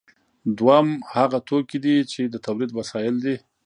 دویم 0.57 0.89
هغه 1.15 1.37
توکي 1.47 1.77
دي 1.85 1.95
چې 2.11 2.21
د 2.33 2.35
تولید 2.45 2.71
وسایل 2.79 3.15
دي. 3.25 3.35